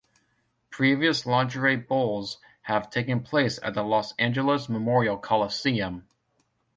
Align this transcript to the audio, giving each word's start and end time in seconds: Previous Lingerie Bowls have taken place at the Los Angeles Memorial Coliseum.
Previous 0.71 1.27
Lingerie 1.27 1.75
Bowls 1.75 2.39
have 2.63 2.89
taken 2.89 3.21
place 3.21 3.59
at 3.61 3.75
the 3.75 3.83
Los 3.83 4.15
Angeles 4.17 4.67
Memorial 4.67 5.15
Coliseum. 5.15 6.07